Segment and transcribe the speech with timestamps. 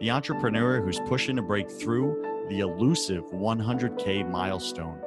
[0.00, 4.98] the entrepreneur who's pushing to break through the elusive 100K milestone.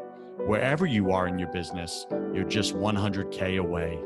[0.47, 3.99] Wherever you are in your business, you're just 100K away.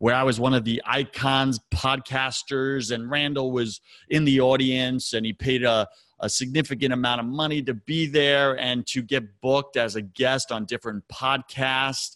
[0.01, 5.23] where I was one of the icons podcasters, and Randall was in the audience, and
[5.23, 5.87] he paid a,
[6.19, 10.51] a significant amount of money to be there and to get booked as a guest
[10.51, 12.15] on different podcasts.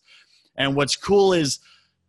[0.55, 1.59] And what's cool is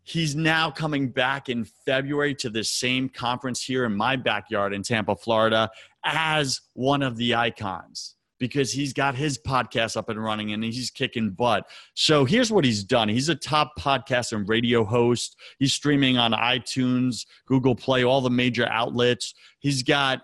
[0.03, 4.83] he's now coming back in February to this same conference here in my backyard in
[4.83, 5.71] Tampa, Florida,
[6.05, 10.91] as one of the icons because he's got his podcast up and running and he's
[10.91, 11.69] kicking butt.
[11.95, 13.09] So here's what he's done.
[13.09, 15.37] He's a top podcast and radio host.
[15.59, 19.35] He's streaming on iTunes, Google Play, all the major outlets.
[19.61, 20.23] He's got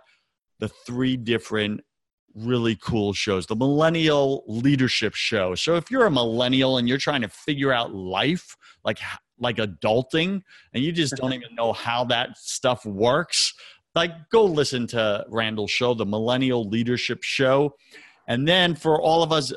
[0.58, 1.80] the three different
[2.34, 3.46] really cool shows.
[3.46, 5.54] The Millennial Leadership Show.
[5.54, 8.98] So if you're a millennial and you're trying to figure out life, like
[9.38, 13.54] like adulting, and you just don't even know how that stuff works,
[13.94, 17.76] like go listen to Randall's show, the Millennial Leadership Show.
[18.26, 19.52] And then for all of us,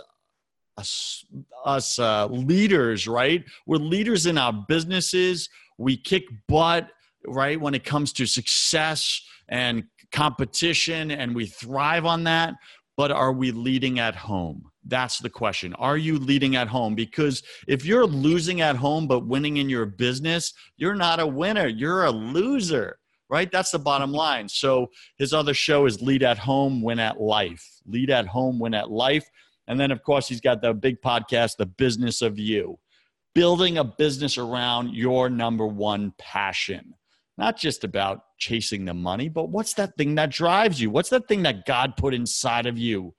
[0.78, 1.25] us,
[1.63, 3.44] us uh, leaders, right?
[3.66, 5.50] We're leaders in our businesses.
[5.78, 6.90] We kick butt,
[7.25, 12.56] right, when it comes to success and competition, and we thrive on that.
[12.97, 14.72] But are we leading at home?
[14.85, 15.73] That's the question.
[15.75, 16.96] Are you leading at home?
[16.96, 21.67] Because if you're losing at home but winning in your business, you're not a winner,
[21.67, 22.97] you're a loser
[23.30, 23.52] right?
[23.52, 24.50] That's the bottom line.
[24.50, 27.81] So his other show is Lead at Home, Win at Life.
[27.86, 29.30] Lead at Home, Win at Life.
[29.68, 32.78] And then, of course, he's got the big podcast, The Business of You,
[33.34, 36.94] building a business around your number one passion.
[37.38, 40.90] Not just about chasing the money, but what's that thing that drives you?
[40.90, 43.14] What's that thing that God put inside of you?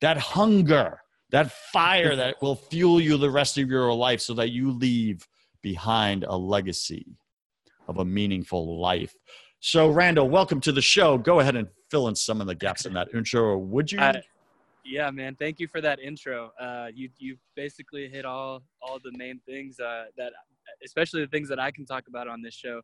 [0.00, 1.00] That hunger,
[1.30, 5.26] that fire that will fuel you the rest of your life so that you leave
[5.62, 7.16] behind a legacy
[7.88, 9.14] of a meaningful life.
[9.60, 11.16] So, Randall, welcome to the show.
[11.16, 13.98] Go ahead and fill in some of the gaps in that intro, would you?
[13.98, 14.20] Uh,
[14.84, 15.36] yeah, man.
[15.38, 16.50] Thank you for that intro.
[16.60, 20.32] Uh, you you basically hit all all the main things uh, that,
[20.84, 22.82] especially the things that I can talk about on this show.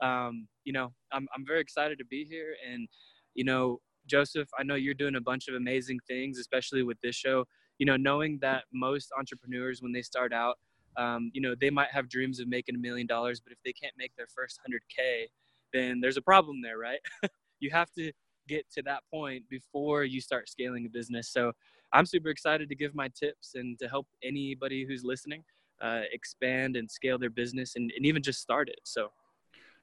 [0.00, 2.88] Um, you know, I'm I'm very excited to be here, and
[3.34, 7.14] you know, Joseph, I know you're doing a bunch of amazing things, especially with this
[7.14, 7.44] show.
[7.78, 10.56] You know, knowing that most entrepreneurs when they start out,
[10.96, 13.72] um, you know, they might have dreams of making a million dollars, but if they
[13.72, 15.28] can't make their first hundred k,
[15.72, 17.00] then there's a problem there, right?
[17.60, 18.12] you have to
[18.48, 21.30] get to that point before you start scaling a business.
[21.30, 21.52] So
[21.92, 25.42] I'm super excited to give my tips and to help anybody who's listening
[25.82, 28.80] uh, expand and scale their business and, and even just start it.
[28.84, 29.08] So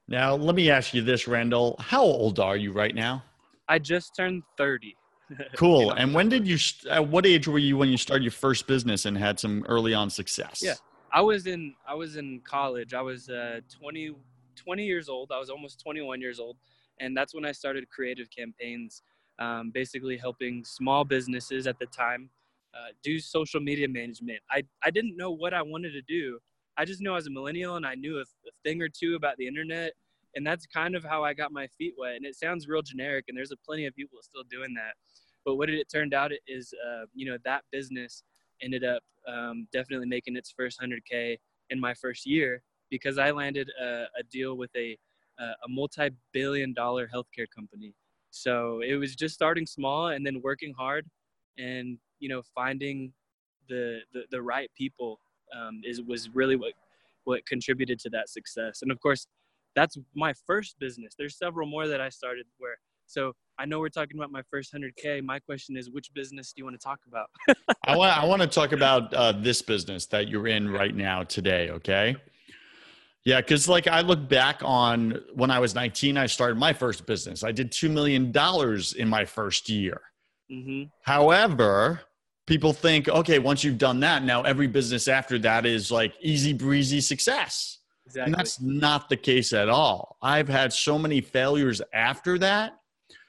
[0.08, 1.76] now let me ask you this, Randall.
[1.78, 3.22] How old are you right now?
[3.68, 4.96] I just turned 30.
[5.56, 5.80] Cool.
[5.80, 5.92] you know?
[5.94, 6.58] And when did you,
[6.90, 9.94] at what age were you when you started your first business and had some early
[9.94, 10.60] on success?
[10.62, 10.74] Yeah.
[11.14, 12.92] I was in, I was in college.
[12.92, 14.16] I was uh, 20,
[14.56, 15.30] 20 years old.
[15.32, 16.56] I was almost 21 years old.
[16.98, 19.02] And that's when I started creative campaigns,
[19.38, 22.30] um, basically helping small businesses at the time
[22.74, 24.40] uh, do social media management.
[24.50, 26.40] I, I didn't know what I wanted to do.
[26.76, 29.14] I just knew I was a millennial and I knew a, a thing or two
[29.14, 29.92] about the internet.
[30.34, 32.16] And that's kind of how I got my feet wet.
[32.16, 34.94] And it sounds real generic, and there's a plenty of people still doing that.
[35.44, 38.24] But what it turned out is, uh, you know, that business
[38.64, 41.36] ended up um, definitely making its first 100K
[41.70, 44.96] in my first year because I landed a, a deal with a
[45.38, 47.92] a, a multi-billion-dollar healthcare company.
[48.30, 51.06] So it was just starting small and then working hard,
[51.58, 53.12] and you know finding
[53.68, 55.18] the the, the right people
[55.56, 56.72] um, is was really what
[57.24, 58.82] what contributed to that success.
[58.82, 59.26] And of course,
[59.74, 61.14] that's my first business.
[61.18, 62.76] There's several more that I started where
[63.06, 65.22] so I know we're talking about my first 100K.
[65.22, 67.30] My question is, which business do you want to talk about?
[67.84, 71.22] I want I want to talk about uh, this business that you're in right now
[71.22, 71.70] today.
[71.70, 72.16] Okay.
[73.24, 77.06] Yeah, because like I look back on when I was 19, I started my first
[77.06, 77.42] business.
[77.42, 80.00] I did two million dollars in my first year.
[80.50, 80.84] Mm-hmm.
[81.02, 82.02] However,
[82.46, 86.52] people think, okay, once you've done that, now every business after that is like easy
[86.52, 87.78] breezy success.
[88.06, 88.26] Exactly.
[88.26, 90.18] And that's not the case at all.
[90.20, 92.74] I've had so many failures after that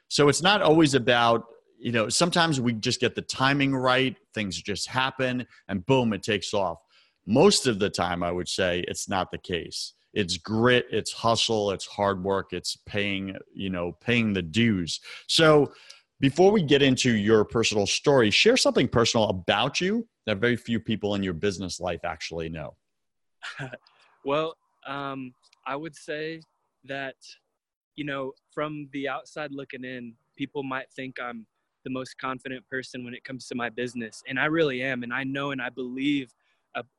[0.08, 1.46] so it's not always about,
[1.80, 6.24] you know, sometimes we just get the timing right, things just happen, and boom, it
[6.24, 6.80] takes off.
[7.26, 9.94] Most of the time, I would say it's not the case.
[10.14, 15.02] It's grit, it's hustle, it's hard work, it's paying, you know, paying the dues.
[15.28, 15.74] So
[16.22, 20.80] before we get into your personal story, share something personal about you that very few
[20.80, 22.76] people in your business life actually know.
[24.26, 24.56] well,
[24.88, 25.34] um,
[25.68, 26.42] I would say
[26.86, 27.16] that
[27.96, 31.46] you know, from the outside looking in, people might think I'm
[31.84, 34.24] the most confident person when it comes to my business.
[34.28, 35.04] And I really am.
[35.04, 36.34] And I know and I believe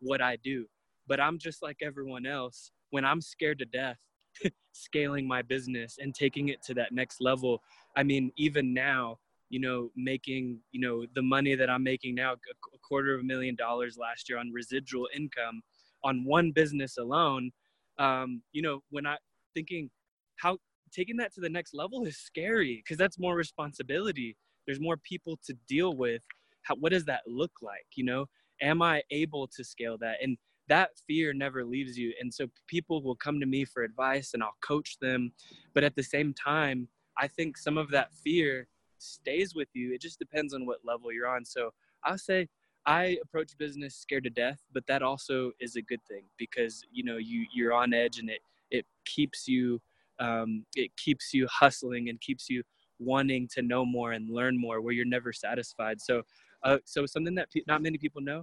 [0.01, 0.67] what I do.
[1.07, 2.71] But I'm just like everyone else.
[2.91, 3.99] When I'm scared to death,
[4.73, 7.63] scaling my business and taking it to that next level.
[7.97, 12.33] I mean, even now, you know, making, you know, the money that I'm making now,
[12.33, 15.63] a quarter of a million dollars last year on residual income
[16.05, 17.51] on one business alone.
[17.99, 19.17] Um, you know, when I
[19.55, 19.91] thinking,
[20.37, 20.59] how
[20.97, 24.37] taking that to the next level is scary because that's more responsibility.
[24.67, 26.23] There's more people to deal with.
[26.63, 27.87] How, what does that look like?
[27.95, 28.27] You know,
[28.63, 30.17] am I able to scale that?
[30.23, 30.39] And
[30.69, 32.13] that fear never leaves you.
[32.21, 35.33] And so people will come to me for advice and I'll coach them.
[35.75, 36.89] But at the same time,
[37.19, 38.67] I think some of that fear
[38.99, 39.95] stays with you.
[39.95, 41.45] It just depends on what level you're on.
[41.45, 41.71] So
[42.03, 42.49] I'll say
[42.87, 47.05] I approach business scared to death, but that also is a good thing because you
[47.05, 48.41] know you you're on edge and it
[48.71, 49.81] it keeps you
[50.19, 52.63] um, it keeps you hustling and keeps you
[52.99, 56.23] wanting to know more and learn more where you're never satisfied so
[56.65, 58.43] uh, so something that pe- not many people know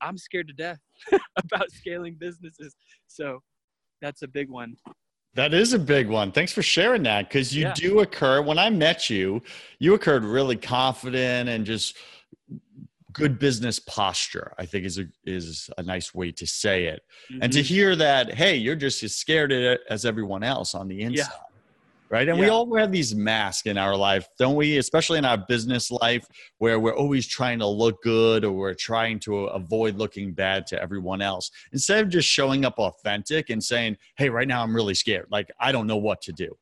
[0.00, 0.80] i'm scared to death
[1.12, 2.74] about scaling businesses
[3.06, 3.40] so
[4.02, 4.74] that's a big one
[5.34, 6.30] that is a big one.
[6.30, 7.74] Thanks for sharing that because you yeah.
[7.74, 8.40] do occur.
[8.40, 9.42] When I met you,
[9.80, 11.96] you occurred really confident and just
[13.14, 17.42] good business posture i think is a is a nice way to say it mm-hmm.
[17.42, 17.74] and to mm-hmm.
[17.74, 19.52] hear that hey you're just as scared
[19.88, 21.40] as everyone else on the inside yeah.
[22.10, 22.44] right and yeah.
[22.44, 26.26] we all wear these masks in our life don't we especially in our business life
[26.58, 30.80] where we're always trying to look good or we're trying to avoid looking bad to
[30.82, 34.94] everyone else instead of just showing up authentic and saying hey right now i'm really
[34.94, 36.54] scared like i don't know what to do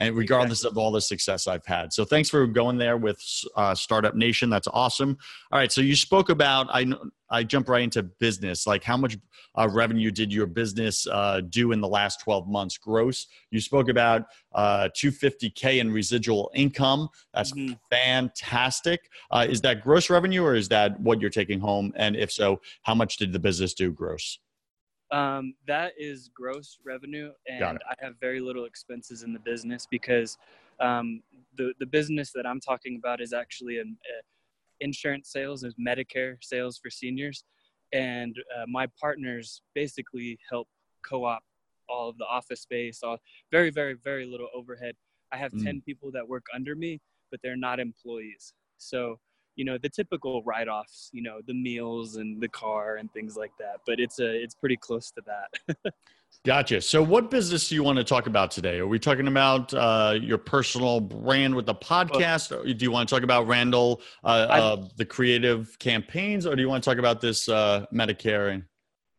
[0.00, 0.72] and regardless exactly.
[0.74, 1.92] of all the success I've had.
[1.92, 3.22] So thanks for going there with
[3.54, 4.48] uh, Startup Nation.
[4.50, 5.16] That's awesome.
[5.52, 6.86] All right, so you spoke about I
[7.30, 8.66] I jump right into business.
[8.66, 9.16] Like how much
[9.56, 13.26] uh, revenue did your business uh, do in the last 12 months gross?
[13.50, 17.08] You spoke about uh, 250k in residual income.
[17.32, 17.74] That's mm-hmm.
[17.90, 19.10] fantastic.
[19.30, 21.92] Uh, is that gross revenue or is that what you're taking home?
[21.94, 24.38] And if so, how much did the business do gross?
[25.12, 30.38] Um, that is gross revenue, and I have very little expenses in the business because
[30.78, 31.22] um,
[31.56, 33.96] the the business that I'm talking about is actually an
[34.80, 37.44] insurance sales, is Medicare sales for seniors,
[37.92, 40.68] and uh, my partners basically help
[41.02, 41.42] co-op
[41.88, 43.18] all of the office space, all
[43.50, 44.94] very very very little overhead.
[45.32, 45.64] I have mm.
[45.64, 47.00] ten people that work under me,
[47.32, 49.18] but they're not employees, so
[49.60, 53.52] you know the typical write-offs you know the meals and the car and things like
[53.58, 55.92] that but it's a it's pretty close to that.
[56.46, 56.80] Gotcha.
[56.80, 58.78] So what business do you want to talk about today?
[58.78, 62.56] Are we talking about uh, your personal brand with the podcast?
[62.56, 66.62] Or do you want to talk about randall uh, uh, the creative campaigns or do
[66.62, 68.62] you want to talk about this uh, medicare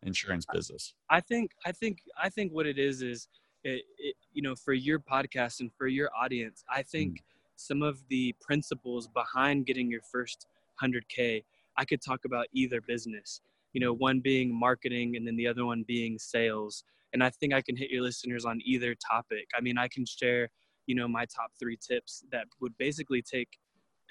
[0.03, 0.93] insurance business?
[1.09, 3.27] I think i think i think what it is is
[3.63, 7.21] it, it, you know for your podcast and for your audience i think mm
[7.61, 10.47] some of the principles behind getting your first
[10.81, 11.43] 100K,
[11.77, 13.41] I could talk about either business.
[13.73, 16.83] You know, one being marketing and then the other one being sales.
[17.13, 19.47] And I think I can hit your listeners on either topic.
[19.57, 20.49] I mean, I can share,
[20.87, 23.49] you know, my top three tips that would basically take,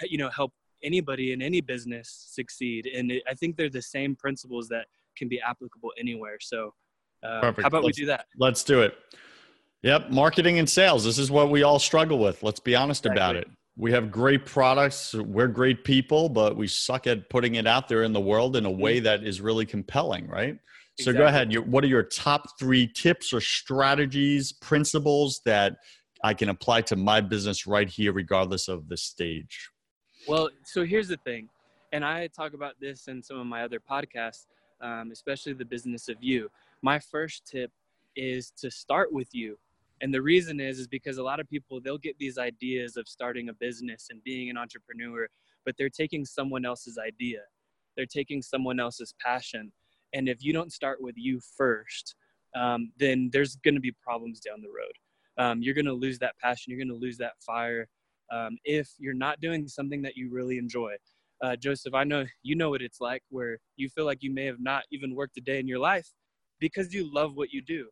[0.02, 0.52] you know, help
[0.83, 2.87] anybody in any business succeed.
[2.87, 6.38] And it, I think they're the same principles that can be applicable anywhere.
[6.40, 6.73] So,
[7.23, 8.26] uh, how about let's, we do that?
[8.38, 8.95] Let's do it.
[9.82, 11.04] Yep, marketing and sales.
[11.04, 12.42] This is what we all struggle with.
[12.42, 13.18] Let's be honest exactly.
[13.18, 13.49] about it.
[13.76, 18.02] We have great products, we're great people, but we suck at putting it out there
[18.02, 19.04] in the world in a way mm-hmm.
[19.04, 20.58] that is really compelling, right?
[20.99, 21.50] So go ahead.
[21.50, 25.76] Your, what are your top three tips or strategies, principles that
[26.22, 29.70] I can apply to my business right here, regardless of the stage?
[30.28, 31.49] Well, so here's the thing,
[31.92, 34.46] and I talk about this in some of my other podcasts,
[34.82, 36.50] um, especially the business of you.
[36.82, 37.70] My first tip
[38.14, 39.56] is to start with you.
[40.00, 43.09] And the reason is is because a lot of people they'll get these ideas of
[43.09, 45.28] starting a business and being an entrepreneur,
[45.64, 47.40] but they're taking someone else's idea.
[47.97, 49.73] They're taking someone else's passion.
[50.12, 52.14] And if you don't start with you first,
[52.57, 54.92] um, then there's going to be problems down the road.
[55.38, 56.71] Um, you're going to lose that passion.
[56.71, 57.87] You're going to lose that fire
[58.33, 60.95] um, if you're not doing something that you really enjoy.
[61.42, 64.45] Uh, Joseph, I know you know what it's like where you feel like you may
[64.45, 66.09] have not even worked a day in your life
[66.59, 67.88] because you love what you do.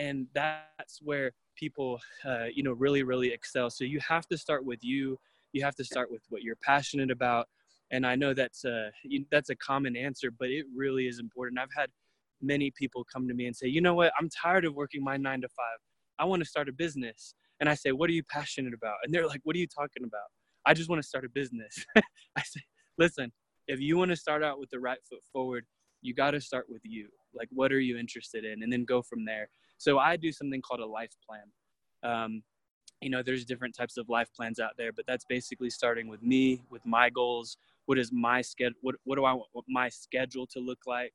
[0.00, 3.68] And that's where people, uh, you know, really, really excel.
[3.68, 5.18] So you have to start with you.
[5.52, 7.48] You have to start with what you're passionate about.
[7.90, 8.90] And I know that's a,
[9.30, 11.60] that's a common answer, but it really is important.
[11.60, 11.90] I've had
[12.40, 15.18] many people come to me and say, you know what, I'm tired of working my
[15.18, 15.78] nine to five.
[16.18, 17.34] I want to start a business.
[17.60, 18.96] And I say, what are you passionate about?
[19.04, 20.28] And they're like, what are you talking about?
[20.64, 21.84] I just want to start a business.
[22.36, 22.62] I say,
[22.96, 23.32] listen,
[23.68, 25.66] if you want to start out with the right foot forward,
[26.00, 27.08] you got to start with you.
[27.34, 28.62] Like, what are you interested in?
[28.62, 29.50] And then go from there.
[29.80, 31.44] So I do something called a life plan.
[32.02, 32.42] Um,
[33.00, 36.22] you know, there's different types of life plans out there, but that's basically starting with
[36.22, 37.56] me, with my goals.
[37.86, 38.76] What is my schedule?
[38.82, 41.14] What, what do I want my schedule to look like?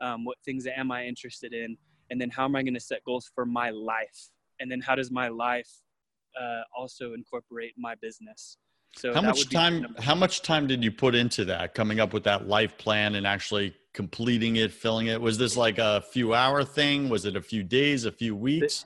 [0.00, 1.76] Um, what things am I interested in?
[2.08, 4.30] And then how am I going to set goals for my life?
[4.58, 5.68] And then how does my life
[6.40, 8.56] uh, also incorporate my business?
[8.96, 9.94] So how much time?
[9.98, 11.74] How much time did you put into that?
[11.74, 15.20] Coming up with that life plan and actually completing it, filling it.
[15.20, 17.08] Was this like a few hour thing?
[17.08, 18.84] Was it a few days, a few weeks?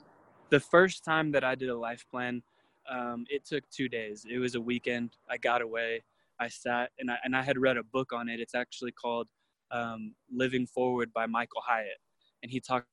[0.49, 2.41] The, the first time that I did a life plan,
[2.89, 4.25] um, it took two days.
[4.27, 5.11] It was a weekend.
[5.29, 6.01] I got away.
[6.39, 8.39] I sat and I and I had read a book on it.
[8.39, 9.27] It's actually called
[9.69, 11.99] um, "Living Forward" by Michael Hyatt,
[12.41, 12.87] and he talks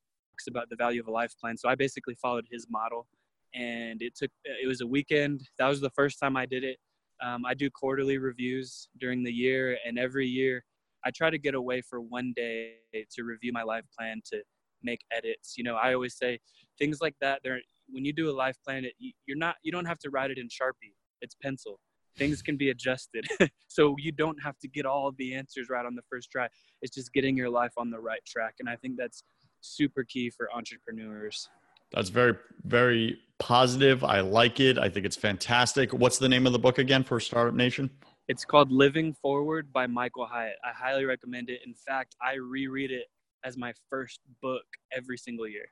[0.47, 1.57] about the value of a life plan.
[1.57, 3.07] So I basically followed his model,
[3.55, 4.31] and it took.
[4.45, 5.49] It was a weekend.
[5.59, 6.77] That was the first time I did it
[7.23, 10.65] um, I do quarterly reviews during the year, and every year
[11.05, 14.43] I try to get away for one day to review my life plan to
[14.83, 15.55] make edits.
[15.57, 16.39] You know, I always say
[16.79, 17.41] things like that.
[17.45, 18.95] There, when you do a life plan, it,
[19.27, 20.95] you're not you don't have to write it in Sharpie.
[21.21, 21.81] It's pencil.
[22.17, 23.27] Things can be adjusted,
[23.69, 26.49] so you don't have to get all the answers right on the first try.
[26.83, 29.23] It's just getting your life on the right track, and I think that's
[29.61, 31.49] super key for entrepreneurs.
[31.93, 34.05] That's very, very positive.
[34.05, 34.79] I like it.
[34.79, 35.93] I think it's fantastic.
[35.93, 37.91] What's the name of the book again for Startup Nation?
[38.31, 40.55] It's called Living Forward by Michael Hyatt.
[40.63, 41.63] I highly recommend it.
[41.67, 43.07] In fact, I reread it
[43.43, 44.63] as my first book
[44.97, 45.65] every single year.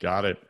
[0.00, 0.42] Got it.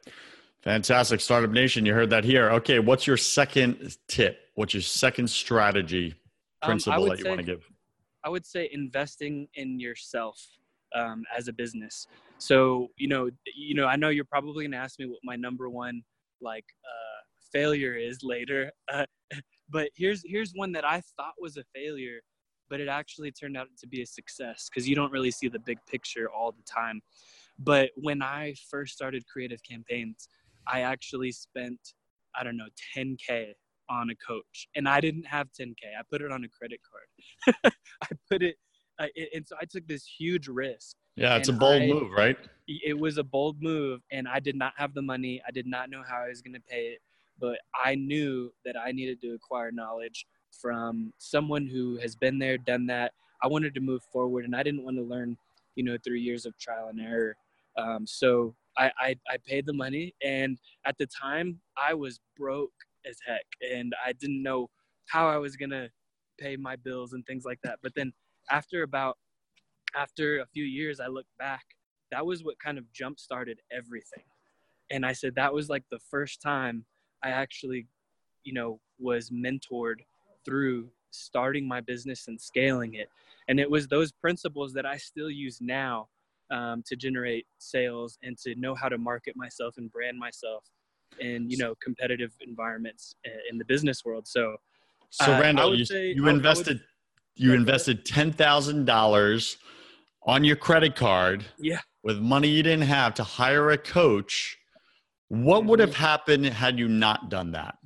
[0.63, 1.21] Fantastic.
[1.21, 2.49] Startup Nation, you heard that here.
[2.53, 4.39] Okay, what's your second tip?
[4.55, 6.15] What's your second strategy
[6.63, 7.69] um, principle um, that you say, want to give?
[8.25, 10.41] I would say investing in yourself
[10.95, 12.07] um, as a business.
[12.39, 15.69] So you know, you know, I know you're probably gonna ask me what my number
[15.69, 16.01] one
[16.41, 17.21] like uh,
[17.53, 19.05] failure is later, uh,
[19.71, 22.21] but here's here's one that I thought was a failure,
[22.69, 25.59] but it actually turned out to be a success because you don't really see the
[25.59, 27.01] big picture all the time.
[27.59, 30.29] But when I first started creative campaigns,
[30.67, 31.79] I actually spent
[32.35, 33.53] I don't know 10k
[33.89, 35.75] on a coach, and I didn't have 10k.
[35.99, 37.75] I put it on a credit card.
[38.03, 38.57] I put it
[39.01, 40.95] uh, and so I took this huge risk.
[41.17, 42.37] Yeah, it's a bold I, move, right?
[42.69, 45.43] It was a bold move, and I did not have the money.
[45.47, 47.01] I did not know how I was going to pay it,
[47.41, 50.27] but I knew that I needed to acquire knowledge
[50.61, 53.13] from someone who has been there, done that.
[53.43, 55.37] I wanted to move forward, and I didn't want to learn,
[55.75, 57.37] you know, through years of trial and error.
[57.79, 62.73] Um, so I, I, I paid the money, and at the time, I was broke
[63.07, 64.69] as heck, and I didn't know
[65.09, 65.89] how I was gonna
[66.39, 67.79] pay my bills and things like that.
[67.83, 68.13] But then
[68.51, 69.17] after about
[69.97, 71.65] after a few years, I looked back.
[72.11, 74.25] That was what kind of jump started everything.
[74.91, 76.85] And I said that was like the first time
[77.23, 77.87] I actually,
[78.45, 80.01] you know, was mentored
[80.45, 83.09] through starting my business and scaling it.
[83.49, 86.09] And it was those principles that I still use now
[86.51, 90.65] um, to generate sales and to know how to market myself and brand myself
[91.19, 94.27] in you know competitive environments uh, in the business world.
[94.27, 94.57] So,
[95.11, 96.81] so uh, Randall, you, say, you invested
[97.35, 99.57] you invested ten thousand dollars
[100.25, 101.81] on your credit card yeah.
[102.03, 104.59] with money you didn't have to hire a coach.
[105.31, 107.77] What would have happened had you not done that?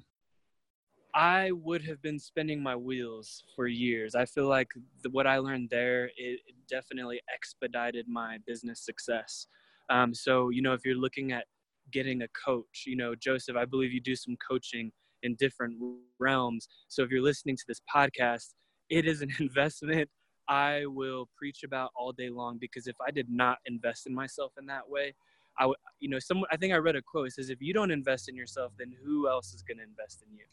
[1.15, 4.15] I would have been spinning my wheels for years.
[4.15, 4.69] I feel like
[5.03, 9.47] the, what I learned there it definitely expedited my business success.
[9.91, 11.45] Um, so you know, if you're looking at
[11.93, 14.91] getting a coach, you know, Joseph, I believe you do some coaching
[15.23, 15.77] in different
[16.19, 16.67] realms.
[16.89, 18.55] So if you're listening to this podcast,
[18.89, 20.09] it is an investment
[20.49, 24.53] I will preach about all day long because if I did not invest in myself
[24.59, 25.15] in that way,
[25.59, 25.71] I
[26.01, 27.29] you know, someone, I think I read a quote.
[27.29, 30.23] It says, if you don't invest in yourself, then who else is going to invest
[30.27, 30.45] in you?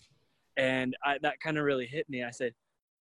[0.58, 2.24] And I, that kind of really hit me.
[2.24, 2.54] I said,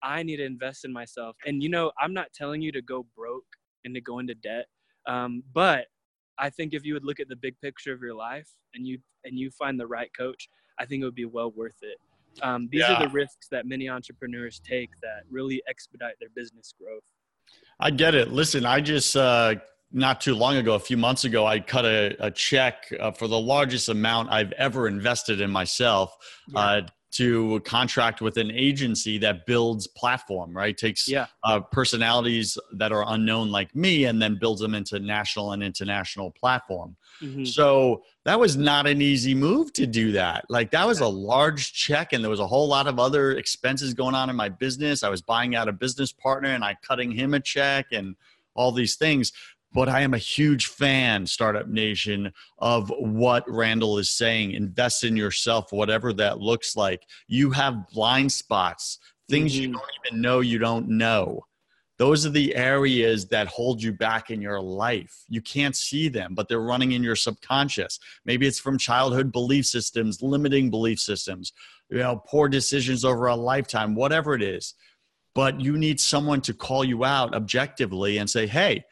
[0.04, 1.36] I need to invest in myself.
[1.46, 3.46] And, you know, I'm not telling you to go broke
[3.84, 4.66] and to go into debt.
[5.08, 5.86] Um, but
[6.38, 9.00] I think if you would look at the big picture of your life and you,
[9.24, 10.50] and you find the right coach,
[10.80, 11.98] I think it would be well worth it.
[12.42, 12.96] Um, these yeah.
[12.96, 17.04] are the risks that many entrepreneurs take that really expedite their business growth.
[17.80, 18.32] I get it.
[18.32, 19.56] Listen, I just uh,
[19.92, 23.27] not too long ago, a few months ago, I cut a, a check uh, for
[23.27, 26.15] the largest amount I've ever invested in myself
[26.48, 26.60] yeah.
[26.60, 26.82] uh,
[27.15, 30.75] to contract with an agency that builds platform, right?
[30.75, 31.27] Takes yeah.
[31.46, 36.32] uh, personalities that are unknown like me and then builds them into national and international
[36.32, 36.98] platform.
[37.22, 37.46] Mm-hmm.
[37.46, 40.44] So that was not an easy move to do that.
[40.50, 43.94] Like that was a large check and there was a whole lot of other expenses
[43.94, 45.01] going on in my business.
[45.01, 48.18] I was buying out a business partner and I cutting him a check and
[48.56, 49.32] all these things
[49.75, 54.53] but I am a huge fan, Startup Nation, of what Randall is saying.
[54.53, 57.03] Invest in yourself, whatever that looks like.
[57.27, 59.62] You have blind spots, things mm-hmm.
[59.62, 61.46] you don't even know you don't know.
[61.98, 65.25] Those are the areas that hold you back in your life.
[65.27, 68.00] You can't see them, but they're running in your subconscious.
[68.24, 71.51] Maybe it's from childhood belief systems, limiting belief systems,
[71.89, 74.74] you know, poor decisions over a lifetime, whatever it is.
[75.34, 78.86] But you need someone to call you out objectively and say, hey,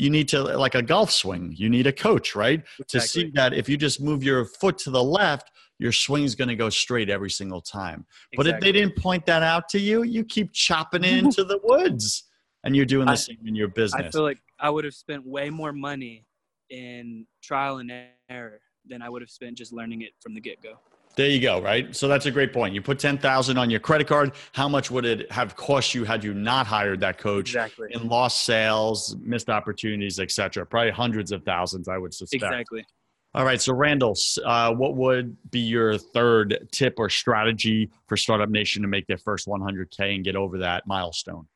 [0.00, 3.00] you need to like a golf swing you need a coach right exactly.
[3.00, 6.34] to see that if you just move your foot to the left your swing is
[6.34, 8.36] going to go straight every single time exactly.
[8.36, 12.24] but if they didn't point that out to you you keep chopping into the woods
[12.64, 14.94] and you're doing the I, same in your business i feel like i would have
[14.94, 16.24] spent way more money
[16.70, 17.92] in trial and
[18.30, 20.78] error than i would have spent just learning it from the get-go
[21.16, 21.94] there you go, right?
[21.94, 22.74] So that's a great point.
[22.74, 26.22] You put 10,000 on your credit card, how much would it have cost you had
[26.22, 27.88] you not hired that coach exactly.
[27.90, 30.64] in lost sales, missed opportunities, etc.
[30.64, 32.42] Probably hundreds of thousands, I would suspect.
[32.42, 32.84] Exactly.
[33.32, 38.48] All right, so Randall, uh, what would be your third tip or strategy for Startup
[38.48, 41.46] Nation to make their first 100K and get over that milestone?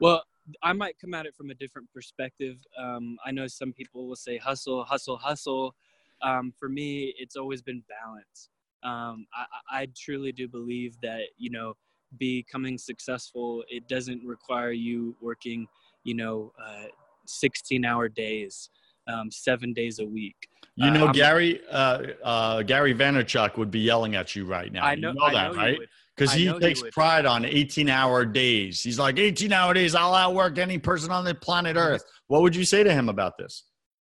[0.00, 0.24] Well,
[0.62, 2.56] I might come at it from a different perspective.
[2.78, 5.74] Um, I know some people will say hustle, hustle, hustle.
[6.22, 8.48] Um, for me, it's always been balance
[8.82, 11.74] um, I, I truly do believe that you know
[12.18, 15.66] becoming successful it doesn't require you working
[16.02, 16.86] you know uh,
[17.26, 18.70] 16 hour days
[19.06, 20.36] um, seven days a week.
[20.76, 24.84] You know uh, gary uh, uh, gary vaynerchuk would be yelling at you right now.
[24.84, 25.78] I know, you know that know right?
[26.16, 28.82] because he takes he pride on 18 hour days.
[28.82, 32.04] He's like 18 hour days i'll outwork any person on the planet earth.
[32.28, 33.64] What would you say to him about this?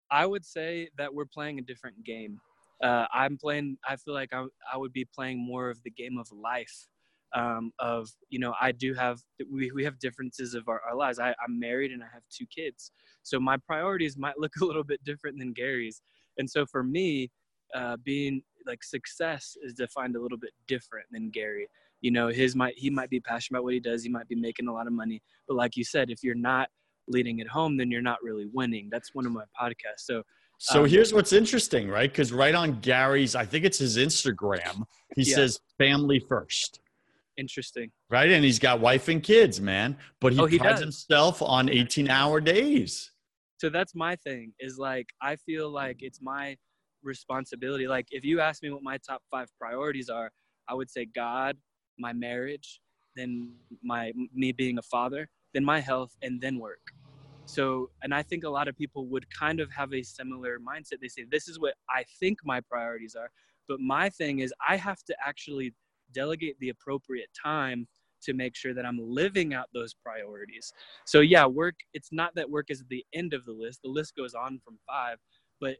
[0.09, 2.39] I would say that we're playing a different game
[2.83, 3.77] uh, I'm playing.
[3.87, 6.87] I feel like I, I would be playing more of the game of life.
[7.33, 9.19] Um, of you know, I do have
[9.51, 11.17] we we have differences of our, our lives.
[11.17, 12.91] I, I'm married and I have two kids,
[13.23, 16.01] so my priorities might look a little bit different than Gary's.
[16.37, 17.31] And so for me,
[17.73, 21.67] uh, being like success is defined a little bit different than Gary.
[22.01, 24.03] You know, his might he might be passionate about what he does.
[24.03, 26.69] He might be making a lot of money, but like you said, if you're not
[27.07, 28.89] leading at home, then you're not really winning.
[28.91, 30.05] That's one of my podcasts.
[30.05, 30.23] So
[30.57, 32.09] so um, here's what's interesting, right?
[32.09, 34.83] Because right on Gary's, I think it's his Instagram,
[35.15, 35.35] he yeah.
[35.35, 36.79] says family first.
[37.37, 37.91] Interesting.
[38.09, 38.29] Right.
[38.29, 39.97] And he's got wife and kids, man.
[40.21, 40.81] But he, oh, he prides does.
[40.81, 43.11] himself on 18 hour days.
[43.57, 46.57] So that's my thing is like, I feel like it's my
[47.01, 47.87] responsibility.
[47.87, 50.31] Like, if you ask me what my top five priorities are,
[50.67, 51.57] I would say God,
[51.97, 52.81] my marriage,
[53.15, 56.81] then my me being a father, then my health, and then work.
[57.45, 60.99] So, and I think a lot of people would kind of have a similar mindset.
[61.01, 63.29] They say, This is what I think my priorities are.
[63.67, 65.73] But my thing is, I have to actually
[66.13, 67.87] delegate the appropriate time
[68.23, 70.71] to make sure that I'm living out those priorities.
[71.05, 74.15] So, yeah, work, it's not that work is the end of the list, the list
[74.15, 75.17] goes on from five,
[75.59, 75.77] but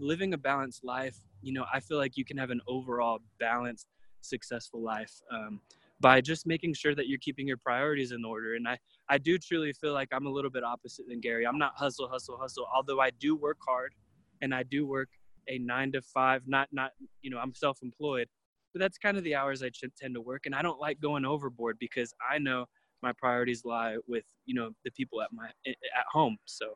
[0.00, 3.86] living a balanced life, you know, I feel like you can have an overall balanced,
[4.22, 5.12] successful life.
[5.30, 5.60] Um,
[6.04, 8.56] by just making sure that you're keeping your priorities in order.
[8.56, 8.76] And I,
[9.08, 11.46] I do truly feel like I'm a little bit opposite than Gary.
[11.46, 12.68] I'm not hustle, hustle, hustle.
[12.76, 13.94] Although I do work hard
[14.42, 15.08] and I do work
[15.48, 16.90] a nine to five, not, not,
[17.22, 18.28] you know, I'm self-employed,
[18.74, 20.42] but that's kind of the hours I tend to work.
[20.44, 22.66] And I don't like going overboard because I know
[23.02, 26.36] my priorities lie with, you know, the people at my, at home.
[26.44, 26.74] So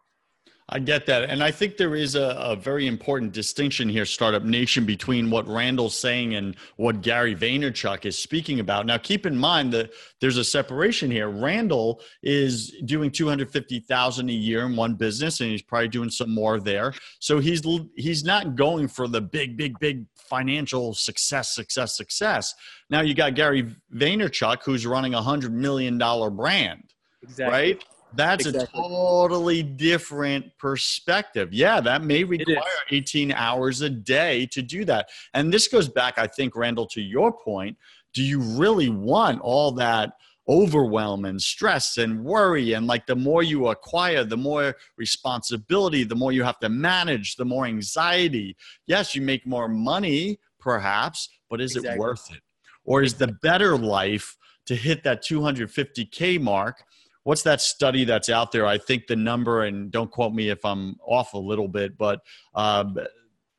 [0.71, 1.31] I get that.
[1.31, 5.49] And I think there is a, a, very important distinction here, Startup Nation, between what
[5.49, 8.85] Randall's saying and what Gary Vaynerchuk is speaking about.
[8.85, 11.31] Now, keep in mind that there's a separation here.
[11.31, 16.61] Randall is doing 250,000 a year in one business, and he's probably doing some more
[16.61, 16.93] there.
[17.19, 17.63] So he's,
[17.97, 22.55] he's not going for the big, big, big financial success, success, success.
[22.91, 27.59] Now you got Gary Vaynerchuk, who's running a hundred million dollar brand, exactly.
[27.59, 27.85] right?
[28.14, 28.81] That's exactly.
[28.81, 31.53] a totally different perspective.
[31.53, 35.09] Yeah, that may require 18 hours a day to do that.
[35.35, 37.77] And this goes back, I think, Randall, to your point.
[38.14, 40.12] Do you really want all that
[40.49, 42.73] overwhelm and stress and worry?
[42.73, 47.37] And like the more you acquire, the more responsibility, the more you have to manage,
[47.37, 48.57] the more anxiety.
[48.87, 51.97] Yes, you make more money, perhaps, but is exactly.
[51.97, 52.40] it worth it?
[52.85, 56.83] Or is the better life to hit that 250K mark?
[57.29, 58.64] What's that study that's out there?
[58.64, 62.21] I think the number, and don't quote me if I'm off a little bit, but
[62.55, 62.97] um,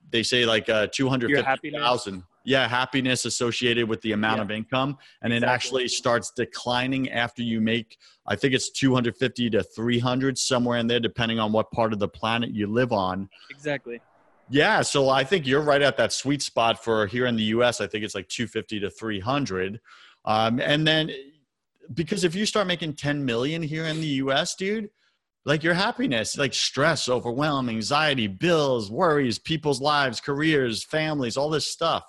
[0.10, 2.24] they say like uh, 250,000.
[2.46, 4.44] Yeah, happiness associated with the amount yeah.
[4.44, 4.98] of income.
[5.22, 5.36] And exactly.
[5.36, 10.88] it actually starts declining after you make, I think it's 250 to 300, somewhere in
[10.88, 13.30] there, depending on what part of the planet you live on.
[13.52, 14.02] Exactly.
[14.50, 17.82] Yeah, so I think you're right at that sweet spot for here in the US.
[17.82, 19.80] I think it's like 250 to 300.
[20.26, 21.12] Um, and then
[21.94, 24.90] because if you start making 10 million here in the US, dude,
[25.46, 31.68] like your happiness, like stress, overwhelm, anxiety, bills, worries, people's lives, careers, families, all this
[31.68, 32.04] stuff.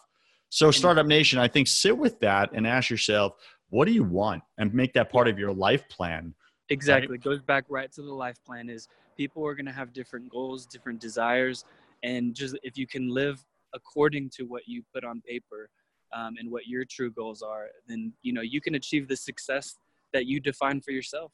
[0.50, 3.34] So, Startup Nation, I think sit with that and ask yourself,
[3.68, 4.42] what do you want?
[4.58, 6.34] And make that part of your life plan.
[6.70, 7.12] Exactly.
[7.12, 7.22] Right?
[7.22, 10.66] Goes back right to the life plan is people are going to have different goals,
[10.66, 11.64] different desires.
[12.02, 15.70] And just if you can live according to what you put on paper,
[16.12, 19.76] um, and what your true goals are, then you know you can achieve the success
[20.12, 21.32] that you define for yourself.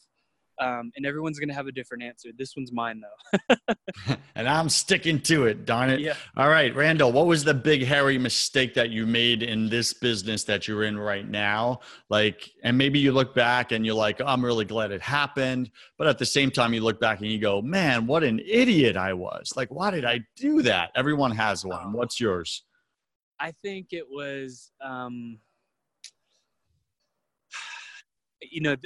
[0.58, 2.30] Um, and everyone's going to have a different answer.
[2.36, 3.56] This one's mine though.
[4.34, 6.00] and I'm sticking to it, darn it.
[6.00, 6.14] Yeah.
[6.36, 10.44] All right, Randall, what was the big hairy mistake that you made in this business
[10.44, 11.80] that you're in right now?
[12.08, 15.70] Like, and maybe you look back and you're like, oh, I'm really glad it happened.
[15.98, 18.96] But at the same time, you look back and you go, man, what an idiot
[18.96, 19.52] I was.
[19.56, 20.90] Like, why did I do that?
[20.94, 21.88] Everyone has one.
[21.88, 21.90] Oh.
[21.96, 22.62] What's yours?
[23.40, 25.38] I think it was, um,
[28.40, 28.76] you know,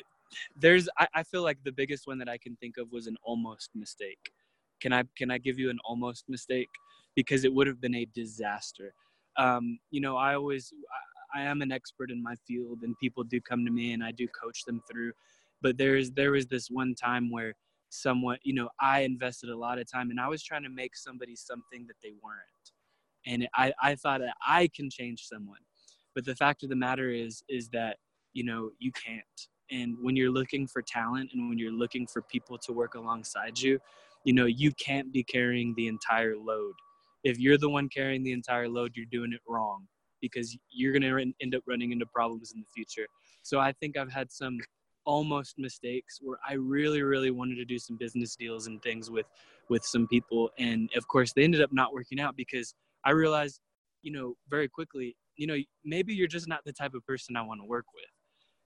[0.57, 0.89] there's.
[0.99, 3.71] I, I feel like the biggest one that I can think of was an almost
[3.75, 4.33] mistake.
[4.81, 6.69] Can I can I give you an almost mistake?
[7.15, 8.95] Because it would have been a disaster.
[9.37, 10.73] Um, you know, I always
[11.35, 14.03] I, I am an expert in my field, and people do come to me, and
[14.03, 15.13] I do coach them through.
[15.63, 17.55] But there's there was this one time where
[17.91, 20.97] someone, you know, I invested a lot of time, and I was trying to make
[20.97, 22.73] somebody something that they weren't
[23.27, 25.59] and I, I thought that I can change someone.
[26.15, 27.97] But the fact of the matter is, is that,
[28.33, 29.25] you know, you can't.
[29.71, 33.59] And when you're looking for talent and when you're looking for people to work alongside
[33.59, 33.79] you,
[34.25, 36.75] you know, you can't be carrying the entire load.
[37.23, 39.87] If you're the one carrying the entire load, you're doing it wrong
[40.21, 43.07] because you're going to end up running into problems in the future.
[43.43, 44.59] So I think I've had some
[45.07, 49.27] almost mistakes where I really, really wanted to do some business deals and things with,
[49.69, 50.51] with some people.
[50.59, 53.61] And of course they ended up not working out because I realized,
[54.03, 57.43] you know, very quickly, you know, maybe you're just not the type of person I
[57.43, 58.05] want to work with.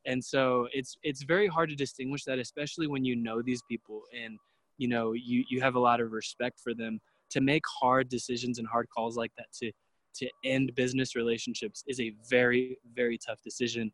[0.06, 4.02] And so it's it's very hard to distinguish that, especially when you know these people
[4.14, 4.38] and
[4.76, 7.00] you know you you have a lot of respect for them.
[7.30, 9.72] To make hard decisions and hard calls like that to
[10.16, 13.90] to end business relationships is a very very tough decision.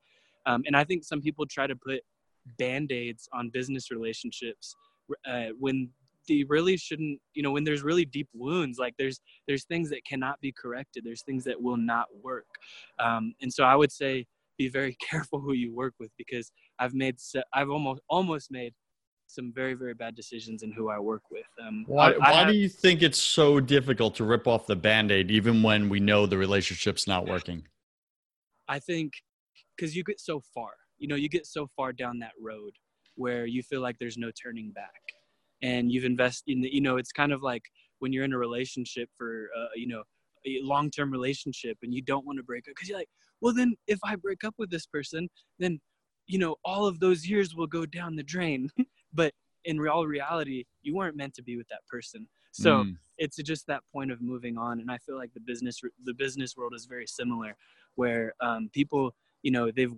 [0.47, 2.01] Um, and I think some people try to put
[2.59, 4.75] band-aids on business relationships
[5.29, 5.91] uh, when
[6.31, 10.05] they really shouldn't you know when there's really deep wounds like there's there's things that
[10.05, 11.05] cannot be corrected.
[11.05, 12.47] There's things that will not work.
[12.99, 16.95] Um, and so i would say be very careful who you work with because i've
[16.95, 17.17] made
[17.55, 18.73] i've almost almost made
[19.27, 21.51] some very very bad decisions in who i work with.
[21.65, 24.77] Um, why, I, why have, do you think it's so difficult to rip off the
[24.77, 27.67] band-aid even when we know the relationship's not working?
[28.69, 29.13] I think
[29.77, 32.73] because you get so far you know you get so far down that road
[33.17, 35.03] where you feel like there's no turning back
[35.63, 37.63] and you've invested in the, you know it's kind of like
[37.99, 40.03] when you're in a relationship for uh, you know
[40.47, 43.09] a long-term relationship and you don't want to break up because you're like
[43.41, 45.79] well then if i break up with this person then
[46.27, 48.69] you know all of those years will go down the drain
[49.13, 49.33] but
[49.65, 52.97] in real reality you weren't meant to be with that person so mm.
[53.19, 56.57] it's just that point of moving on and i feel like the business the business
[56.57, 57.55] world is very similar
[57.97, 59.93] where um, people you know they've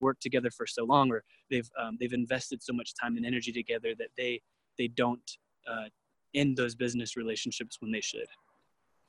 [0.00, 3.52] worked together for so long or they've um, they've invested so much time and energy
[3.52, 4.40] together that they
[4.78, 5.30] they don't
[5.68, 5.84] uh,
[6.34, 8.26] end those business relationships when they should.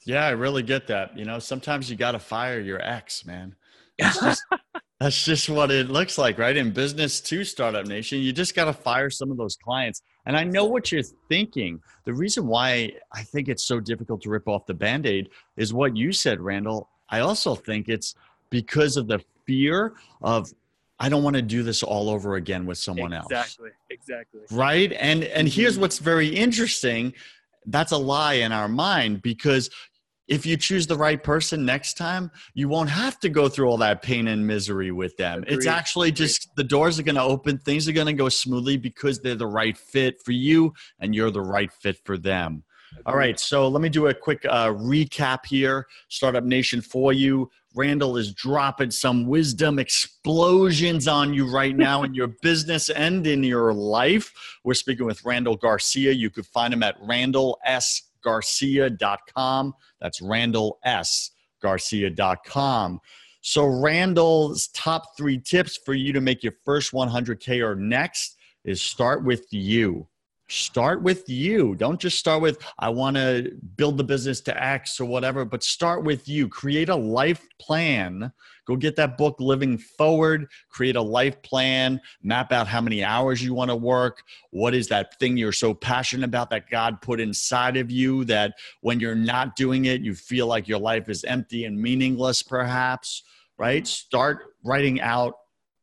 [0.06, 1.18] Yeah, I really get that.
[1.18, 3.56] You know, sometimes you got to fire your ex, man.
[4.00, 4.44] That's just,
[5.00, 6.56] that's just what it looks like, right?
[6.56, 10.02] In business to Startup Nation, you just got to fire some of those clients.
[10.26, 11.82] And I know what you're thinking.
[12.06, 15.74] The reason why I think it's so difficult to rip off the band aid is
[15.74, 16.90] what you said, Randall.
[17.10, 18.16] I also think it's
[18.50, 20.52] because of the fear of
[21.00, 23.48] I don't want to do this all over again with someone exactly, else.
[23.48, 23.70] Exactly.
[23.90, 24.58] Exactly.
[24.58, 24.94] Right.
[24.94, 25.82] And and here's mm-hmm.
[25.82, 27.14] what's very interesting.
[27.66, 29.70] That's a lie in our mind because
[30.28, 33.78] if you choose the right person next time, you won't have to go through all
[33.78, 35.44] that pain and misery with them.
[35.44, 35.56] Agreed.
[35.56, 38.78] It's actually just the doors are going to open, things are going to go smoothly
[38.78, 42.64] because they're the right fit for you and you're the right fit for them.
[43.06, 45.86] All right, so let me do a quick uh, recap here.
[46.08, 47.50] Startup Nation for you.
[47.76, 53.44] Randall is dropping some wisdom explosions on you right now in your business and in
[53.44, 54.32] your life.
[54.64, 56.14] We're speaking with Randall Garcia.
[56.14, 59.74] You could find him at randallsgarcia.com.
[60.00, 63.02] That's randallsgarcia.com.
[63.42, 68.82] So, Randall's top three tips for you to make your first 100K or next is
[68.82, 70.08] start with you
[70.48, 71.76] start with you.
[71.76, 75.64] Don't just start with i want to build the business to x or whatever but
[75.64, 76.48] start with you.
[76.48, 78.32] Create a life plan.
[78.66, 80.48] Go get that book living forward.
[80.70, 82.02] Create a life plan.
[82.24, 84.24] Map out how many hours you want to work.
[84.52, 88.56] What is that thing you're so passionate about that god put inside of you that
[88.82, 93.24] when you're not doing it you feel like your life is empty and meaningless perhaps
[93.58, 93.86] right?
[93.88, 95.36] Start writing out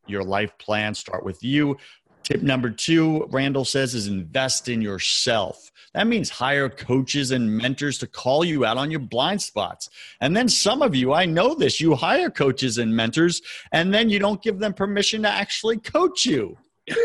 [0.05, 0.93] your life plan.
[0.93, 1.77] Start with you
[2.23, 5.71] Tip number two, Randall says, is invest in yourself.
[5.93, 9.89] That means hire coaches and mentors to call you out on your blind spots.
[10.21, 14.09] And then some of you, I know this, you hire coaches and mentors, and then
[14.09, 16.57] you don't give them permission to actually coach you.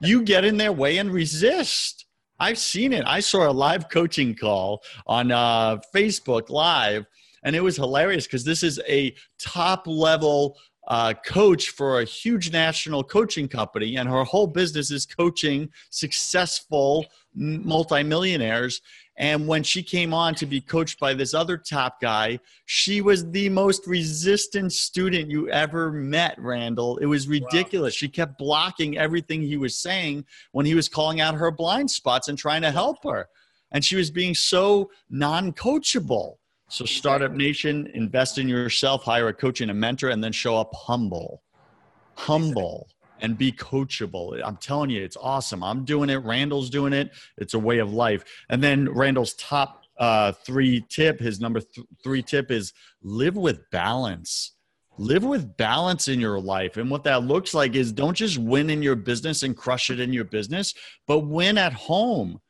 [0.00, 2.06] You get in their way and resist.
[2.40, 3.04] I've seen it.
[3.06, 7.04] I saw a live coaching call on uh, Facebook Live,
[7.42, 10.56] and it was hilarious because this is a top level
[10.88, 17.06] uh, coach for a huge national coaching company, and her whole business is coaching successful
[17.34, 18.80] multimillionaires.
[19.16, 23.30] And when she came on to be coached by this other top guy, she was
[23.30, 26.98] the most resistant student you ever met, Randall.
[26.98, 27.94] It was ridiculous.
[27.94, 27.98] Wow.
[27.98, 32.28] She kept blocking everything he was saying when he was calling out her blind spots
[32.28, 33.28] and trying to help her.
[33.70, 36.36] And she was being so non coachable.
[36.68, 40.56] So, Startup Nation, invest in yourself, hire a coach and a mentor, and then show
[40.56, 41.42] up humble.
[42.16, 42.88] Humble
[43.20, 44.38] and be coachable.
[44.44, 45.64] I'm telling you, it's awesome.
[45.64, 46.16] I'm doing it.
[46.16, 47.10] Randall's doing it.
[47.38, 48.22] It's a way of life.
[48.50, 52.72] And then Randall's top uh, three tip, his number th- three tip is
[53.02, 54.52] live with balance.
[54.98, 56.76] Live with balance in your life.
[56.76, 60.00] And what that looks like is don't just win in your business and crush it
[60.00, 60.74] in your business,
[61.06, 62.40] but win at home.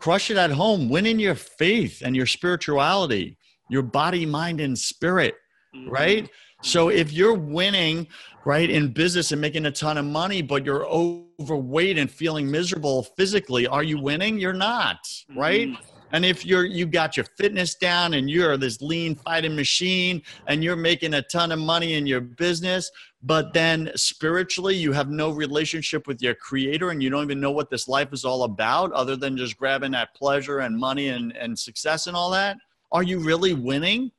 [0.00, 0.88] Crush it at home.
[0.88, 3.37] Win in your faith and your spirituality
[3.68, 5.34] your body, mind, and spirit,
[5.74, 5.90] mm-hmm.
[5.90, 6.30] right?
[6.62, 8.08] So if you're winning,
[8.44, 13.04] right, in business and making a ton of money, but you're overweight and feeling miserable
[13.16, 14.38] physically, are you winning?
[14.38, 14.98] You're not,
[15.36, 15.68] right?
[15.68, 15.94] Mm-hmm.
[16.12, 20.64] And if you're you got your fitness down and you're this lean fighting machine and
[20.64, 22.90] you're making a ton of money in your business,
[23.22, 27.50] but then spiritually you have no relationship with your creator and you don't even know
[27.50, 31.36] what this life is all about other than just grabbing that pleasure and money and,
[31.36, 32.56] and success and all that,
[32.92, 34.10] are you really winning?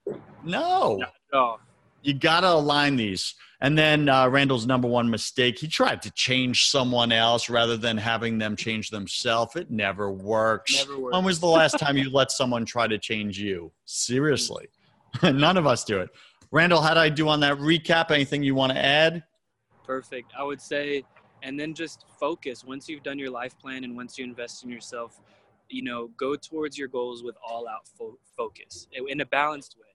[0.43, 1.03] No.
[1.34, 1.60] No.
[2.01, 3.36] You got to align these.
[3.62, 7.97] And then uh, Randall's number one mistake, he tried to change someone else rather than
[7.97, 9.55] having them change themselves.
[9.58, 10.75] It never works.
[10.75, 11.13] Never works.
[11.13, 13.71] When was the last time you let someone try to change you?
[13.84, 14.67] Seriously.
[15.23, 16.10] None of us do it.
[16.51, 18.12] Randall, how did I do on that recap?
[18.12, 19.23] Anything you want to add?
[19.84, 20.32] Perfect.
[20.38, 21.03] I would say,
[21.43, 22.63] and then just focus.
[22.63, 25.19] Once you've done your life plan and once you invest in yourself,
[25.69, 29.88] you know go towards your goals with all out fo- focus in a balanced way.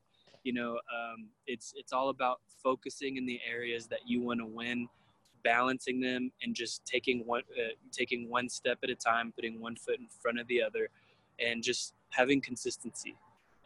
[0.42, 4.46] You know um, it's it's all about focusing in the areas that you want to
[4.46, 4.88] win
[5.42, 9.76] balancing them and just taking one uh, taking one step at a time putting one
[9.76, 10.88] foot in front of the other
[11.38, 13.16] and just having consistency.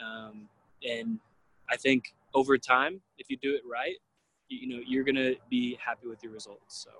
[0.00, 0.48] Um,
[0.86, 1.18] and
[1.70, 3.96] i think over time if you do it right
[4.48, 6.90] you, you know you're gonna be happy with your results so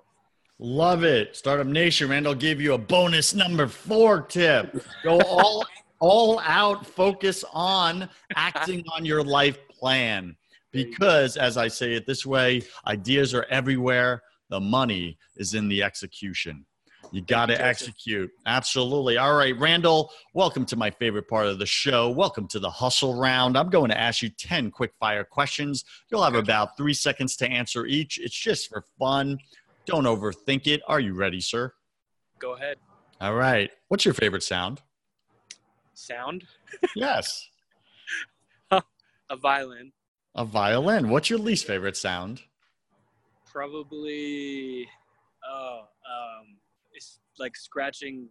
[0.61, 1.37] Love it.
[1.37, 4.83] Startup Nation, Randall gave you a bonus number four tip.
[5.05, 5.65] Go all
[6.01, 10.35] all out, focus on acting on your life plan.
[10.73, 14.21] Because as I say it this way, ideas are everywhere.
[14.49, 16.65] The money is in the execution.
[17.11, 18.29] You got to execute.
[18.45, 19.17] Absolutely.
[19.17, 22.09] All right, Randall, welcome to my favorite part of the show.
[22.09, 23.57] Welcome to the hustle round.
[23.57, 25.85] I'm going to ask you 10 quick fire questions.
[26.11, 28.19] You'll have about three seconds to answer each.
[28.19, 29.39] It's just for fun.
[29.89, 30.81] Don't overthink it.
[30.87, 31.73] Are you ready, sir?
[32.37, 32.77] Go ahead.
[33.19, 33.71] All right.
[33.87, 34.81] What's your favorite sound?
[35.95, 36.45] Sound?
[36.95, 37.49] yes.
[38.71, 39.91] a violin.
[40.35, 41.09] A violin.
[41.09, 42.41] What's your least favorite sound?
[43.51, 44.87] Probably,
[45.51, 46.57] oh, um,
[46.93, 48.29] it's like scratching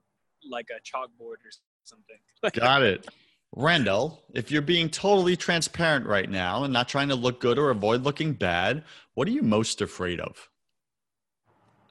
[0.49, 1.51] like a chalkboard or
[1.83, 2.19] something.
[2.53, 3.09] Got it.
[3.57, 7.71] Randall, if you're being totally transparent right now and not trying to look good or
[7.71, 10.49] avoid looking bad, what are you most afraid of?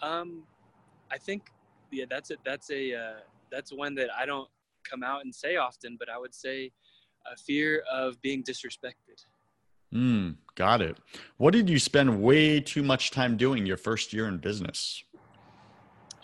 [0.02, 0.44] Um,
[1.12, 1.52] I think
[1.92, 2.40] yeah, that's it.
[2.46, 3.20] That's a uh,
[3.52, 4.50] that's one that I don't
[4.84, 6.72] come out and say often, but I would say
[7.32, 9.26] a fear of being disrespected.
[9.94, 10.98] Mm, got it.
[11.38, 15.04] What did you spend way too much time doing your first year in business?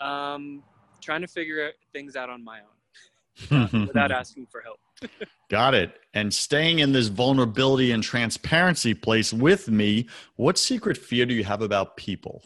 [0.00, 0.62] Um,
[1.00, 4.80] trying to figure things out on my own without asking for help.
[5.50, 5.98] Got it.
[6.12, 11.44] And staying in this vulnerability and transparency place with me, what secret fear do you
[11.44, 12.42] have about people?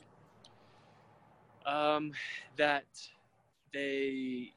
[1.68, 2.12] Um,
[2.56, 2.86] that
[3.72, 4.52] they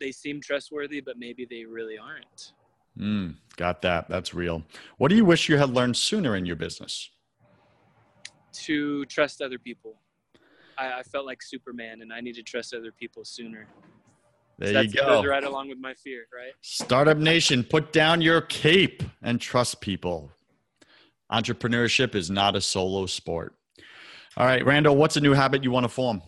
[0.00, 2.52] they seem trustworthy, but maybe they really aren't.
[2.98, 4.08] Mm, got that.
[4.08, 4.62] That's real.
[4.98, 7.10] What do you wish you had learned sooner in your business?
[8.64, 9.96] To trust other people.
[10.76, 13.66] I, I felt like Superman, and I need to trust other people sooner.
[14.58, 15.24] There so you go.
[15.24, 16.52] Right along with my fear, right?
[16.60, 20.32] Startup Nation, put down your cape and trust people.
[21.30, 23.54] Entrepreneurship is not a solo sport.
[24.36, 26.22] All right, Randall, what's a new habit you want to form?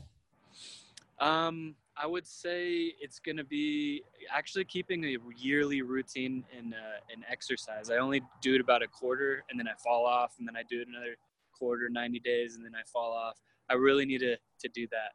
[1.20, 7.12] Um, I would say it's going to be actually keeping a yearly routine in uh,
[7.14, 7.90] in exercise.
[7.90, 10.62] I only do it about a quarter, and then I fall off, and then I
[10.68, 11.16] do it another
[11.52, 13.36] quarter, 90 days, and then I fall off.
[13.68, 15.12] I really need to to do that.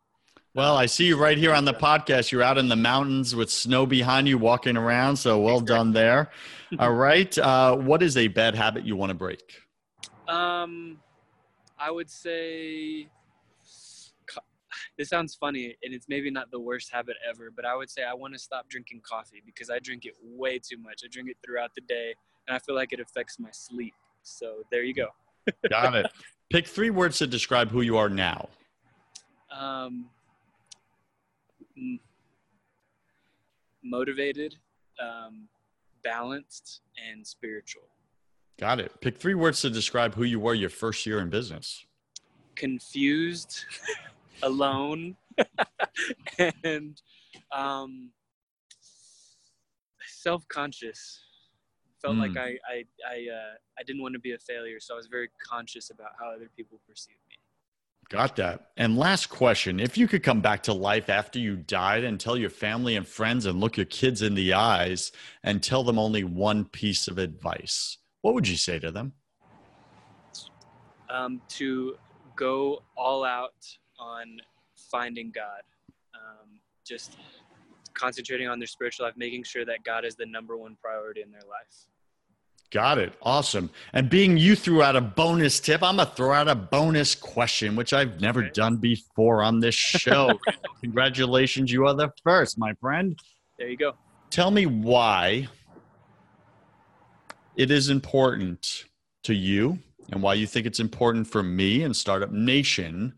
[0.53, 2.31] Well, I see you right here on the podcast.
[2.31, 5.17] You're out in the mountains with snow behind you, walking around.
[5.17, 6.31] So well done there.
[6.79, 7.37] All right.
[7.37, 9.41] Uh, what is a bad habit you want to break?
[10.29, 10.99] Um,
[11.77, 13.07] I would say
[14.97, 18.03] this sounds funny and it's maybe not the worst habit ever, but I would say
[18.03, 21.01] I want to stop drinking coffee because I drink it way too much.
[21.03, 22.15] I drink it throughout the day
[22.47, 23.93] and I feel like it affects my sleep.
[24.23, 25.07] So there you go.
[25.69, 26.07] Got it.
[26.49, 28.49] Pick three words to describe who you are now.
[29.51, 30.09] Um,
[33.83, 34.55] motivated,
[34.99, 35.47] um,
[36.03, 37.83] balanced, and spiritual.
[38.57, 39.01] Got it.
[39.01, 41.85] Pick three words to describe who you were your first year in business.
[42.55, 43.65] Confused,
[44.43, 45.17] alone,
[46.63, 47.01] and
[47.51, 48.11] um,
[50.07, 51.19] self-conscious.
[52.01, 52.21] Felt mm.
[52.21, 55.07] like I I I, uh, I didn't want to be a failure, so I was
[55.07, 57.35] very conscious about how other people perceived me.
[58.09, 58.67] Got that.
[58.77, 62.37] And last question If you could come back to life after you died and tell
[62.37, 65.11] your family and friends and look your kids in the eyes
[65.43, 69.13] and tell them only one piece of advice, what would you say to them?
[71.11, 71.95] Um, to
[72.35, 73.53] go all out
[73.99, 74.39] on
[74.91, 75.61] finding God.
[76.15, 77.17] Um, just
[77.93, 81.29] concentrating on their spiritual life, making sure that God is the number one priority in
[81.29, 81.85] their life.
[82.71, 83.13] Got it.
[83.21, 83.69] Awesome.
[83.93, 87.13] And being you threw out a bonus tip, I'm going to throw out a bonus
[87.13, 90.39] question, which I've never done before on this show.
[90.81, 91.71] Congratulations.
[91.71, 93.19] You are the first, my friend.
[93.59, 93.93] There you go.
[94.31, 95.47] Tell me why
[97.57, 98.85] it is important
[99.23, 99.79] to you
[100.11, 103.13] and why you think it's important for me and Startup Nation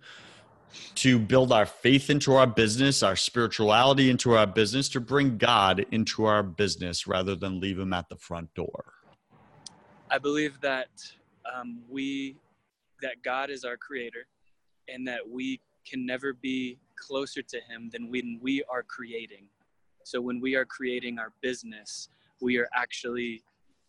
[0.95, 5.85] to build our faith into our business, our spirituality into our business, to bring God
[5.91, 8.93] into our business rather than leave him at the front door.
[10.11, 10.89] I believe that
[11.51, 12.35] um, we,
[13.01, 14.27] that God is our creator
[14.87, 19.45] and that we can never be closer to him than when we are creating.
[20.03, 23.43] So when we are creating our business, we are actually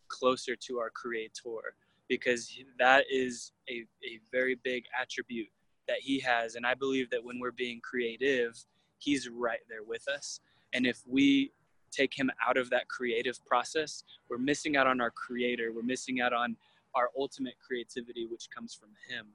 [0.09, 1.75] closer to our creator
[2.09, 5.49] because that is a, a very big attribute
[5.87, 6.55] that he has.
[6.55, 8.59] And I believe that when we're being creative,
[8.99, 10.41] he's right there with us.
[10.73, 11.53] And if we
[11.91, 15.73] take him out of that creative process, we're missing out on our creator.
[15.75, 16.57] We're missing out on
[16.95, 19.27] our ultimate creativity, which comes from him,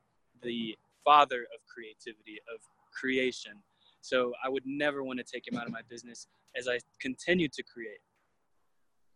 [0.42, 3.54] the father of creativity, of creation.
[4.02, 7.48] So I would never want to take him out of my business as I continue
[7.50, 8.00] to create.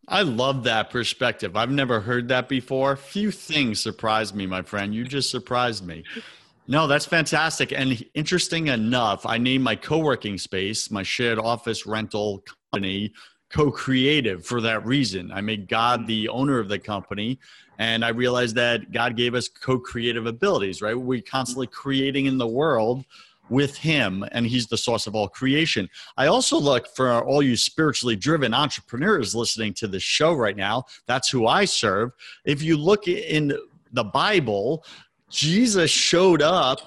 [0.08, 1.58] I love that perspective.
[1.58, 2.96] I've never heard that before.
[2.96, 4.96] Few things surprise me, my friend.
[4.96, 6.04] You just surprised me.
[6.68, 7.74] No, that's fantastic.
[7.74, 13.12] And interesting enough, I named my co working space, my shared office rental company
[13.50, 15.32] co-creative for that reason.
[15.32, 17.40] I made God the owner of the company
[17.80, 20.98] and I realized that God gave us co-creative abilities, right?
[20.98, 23.06] We're constantly creating in the world
[23.50, 25.90] with him and he's the source of all creation.
[26.18, 30.86] I also look for all you spiritually driven entrepreneurs listening to this show right now.
[31.06, 32.12] That's who I serve.
[32.46, 33.58] If you look in
[33.94, 34.84] the Bible,
[35.30, 36.82] Jesus showed up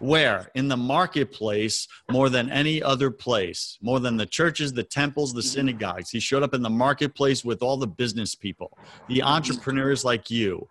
[0.00, 0.50] where?
[0.54, 5.42] In the marketplace more than any other place, more than the churches, the temples, the
[5.42, 6.10] synagogues.
[6.10, 8.76] He showed up in the marketplace with all the business people,
[9.08, 10.66] the entrepreneurs like you.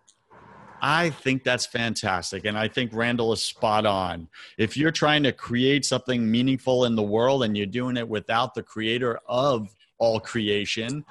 [0.82, 2.44] I think that's fantastic.
[2.44, 4.28] And I think Randall is spot on.
[4.58, 8.54] If you're trying to create something meaningful in the world and you're doing it without
[8.54, 11.04] the creator of all creation,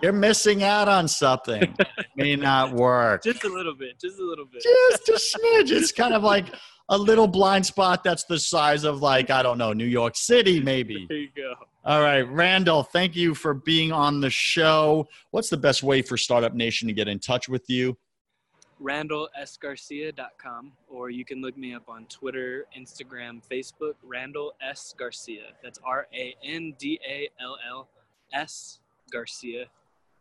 [0.00, 1.62] you're missing out on something.
[1.62, 3.24] it may not work.
[3.24, 4.00] Just a little bit.
[4.00, 4.62] Just a little bit.
[4.62, 5.70] Just a smidge.
[5.72, 6.54] It's kind of like
[6.88, 10.60] a little blind spot that's the size of like I don't know New York City,
[10.60, 11.06] maybe.
[11.08, 11.54] There you go.
[11.84, 15.06] All right, Randall, thank you for being on the show.
[15.30, 17.96] What's the best way for Startup Nation to get in touch with you?
[18.82, 24.94] RandallSGarcia.com, or you can look me up on Twitter, Instagram, Facebook, Randall S.
[24.96, 25.52] Garcia.
[25.62, 27.88] That's R A N D A L L
[28.32, 28.78] S
[29.10, 29.66] Garcia.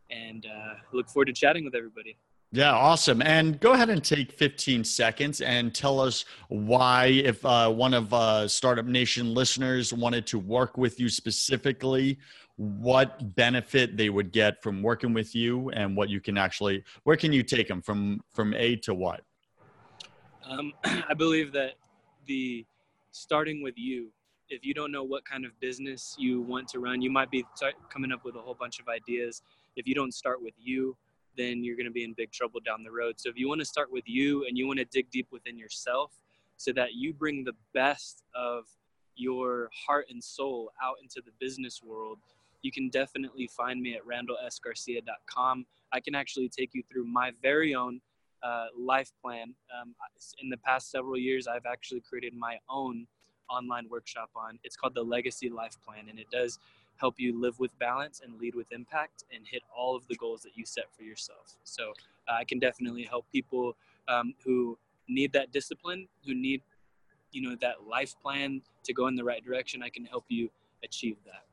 [0.09, 2.17] And uh, look forward to chatting with everybody.
[2.53, 3.21] Yeah, awesome.
[3.21, 8.13] And go ahead and take 15 seconds and tell us why, if uh, one of
[8.13, 12.17] uh, Startup Nation listeners wanted to work with you specifically,
[12.55, 17.17] what benefit they would get from working with you and what you can actually, where
[17.17, 19.21] can you take them from, from A to what?
[20.45, 21.73] Um, I believe that
[22.27, 22.65] the
[23.11, 24.07] starting with you,
[24.49, 27.43] if you don't know what kind of business you want to run, you might be
[27.59, 29.41] t- coming up with a whole bunch of ideas.
[29.75, 30.95] If you don't start with you,
[31.37, 33.15] then you're going to be in big trouble down the road.
[33.17, 35.57] So if you want to start with you and you want to dig deep within
[35.57, 36.11] yourself
[36.57, 38.65] so that you bring the best of
[39.15, 42.19] your heart and soul out into the business world,
[42.61, 45.65] you can definitely find me at randallsgarcia.com.
[45.93, 48.01] I can actually take you through my very own
[48.43, 49.53] uh, life plan.
[49.79, 49.95] Um,
[50.41, 53.07] in the past several years, I've actually created my own
[53.49, 54.59] online workshop on.
[54.63, 56.59] It's called the Legacy Life Plan, and it does
[56.99, 60.41] help you live with balance and lead with impact and hit all of the goals
[60.41, 61.55] that you set for yourself.
[61.63, 61.93] So
[62.27, 63.75] uh, I can definitely help people
[64.07, 64.77] um, who
[65.07, 66.61] need that discipline, who need,
[67.31, 69.83] you know, that life plan to go in the right direction.
[69.83, 70.49] I can help you
[70.83, 71.43] achieve that.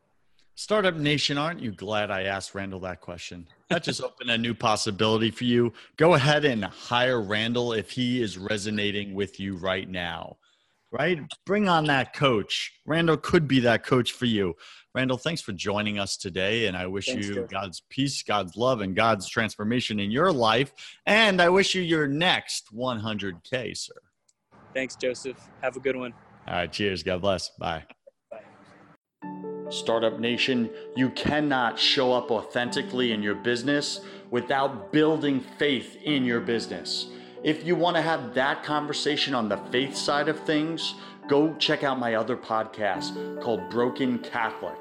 [0.57, 3.49] Startup Nation, aren't you glad I asked Randall that question?
[3.71, 5.73] That just opened a new possibility for you.
[5.97, 10.37] Go ahead and hire Randall if he is resonating with you right now
[10.99, 11.21] right?
[11.45, 12.73] Bring on that coach.
[12.87, 14.55] Randall could be that coach for you.
[14.95, 16.67] Randall, thanks for joining us today.
[16.67, 20.73] And I wish thanks, you God's peace, God's love, and God's transformation in your life.
[21.07, 23.95] And I wish you your next 100K, sir.
[24.73, 25.37] Thanks, Joseph.
[25.63, 26.15] Have a good one.
[26.47, 26.71] All right.
[26.71, 27.03] Cheers.
[27.03, 27.51] God bless.
[27.59, 27.85] Bye.
[28.31, 28.43] Bye.
[29.71, 36.41] Startup Nation, you cannot show up authentically in your business without building faith in your
[36.41, 37.09] business.
[37.45, 40.95] If you want to have that conversation on the faith side of things,
[41.29, 44.79] go check out my other podcast called Broken Catholic.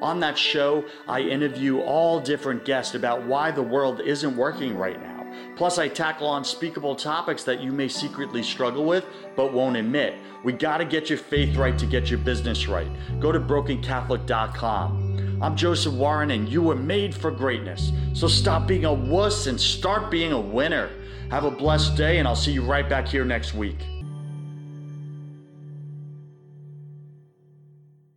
[0.00, 4.98] On that show, I interview all different guests about why the world isn't working right
[4.98, 5.26] now.
[5.56, 9.04] Plus, I tackle unspeakable topics that you may secretly struggle with
[9.36, 10.14] but won't admit.
[10.42, 12.88] We got to get your faith right to get your business right.
[13.20, 15.38] Go to brokencatholic.com.
[15.42, 17.92] I'm Joseph Warren, and you were made for greatness.
[18.14, 20.88] So stop being a wuss and start being a winner.
[21.30, 23.76] Have a blessed day, and I'll see you right back here next week.